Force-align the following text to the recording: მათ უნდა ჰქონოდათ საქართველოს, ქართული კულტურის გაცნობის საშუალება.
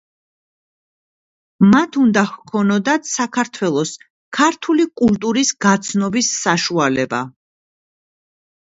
მათ 1.73 1.99
უნდა 2.03 2.23
ჰქონოდათ 2.31 3.05
საქართველოს, 3.11 3.93
ქართული 4.39 4.89
კულტურის 5.03 5.53
გაცნობის 5.69 6.35
საშუალება. 6.43 7.23